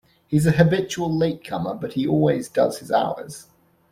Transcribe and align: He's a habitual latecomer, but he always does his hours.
He's 0.25 0.47
a 0.47 0.53
habitual 0.53 1.15
latecomer, 1.15 1.75
but 1.75 1.93
he 1.93 2.07
always 2.07 2.49
does 2.49 2.79
his 2.79 2.91
hours. 2.91 3.49